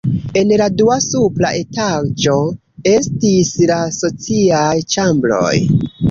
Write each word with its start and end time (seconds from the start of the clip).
En 0.39 0.51
la 0.59 0.67
dua 0.77 0.93
supra 1.07 1.49
etaĝo 1.57 2.37
estis 2.91 3.51
la 3.73 3.77
sociaj 3.97 4.71
ĉambroj. 4.95 5.53